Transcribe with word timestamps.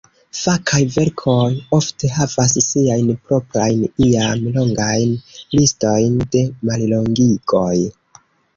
Fakaj 0.37 0.77
verkoj 0.93 1.51
ofte 1.77 2.09
havas 2.15 2.55
siajn 2.69 3.11
proprajn, 3.29 3.85
iam 4.07 4.49
longajn, 4.57 5.15
listojn 5.61 6.19
de 6.37 6.45
mallongigoj. 6.71 7.77